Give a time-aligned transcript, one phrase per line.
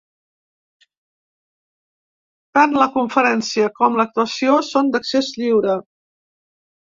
[2.59, 5.77] Tant la conferència com l’actuació són d’accés lliure.